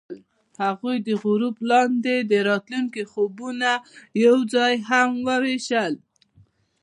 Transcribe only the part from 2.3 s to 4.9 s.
د راتلونکي خوبونه یوځای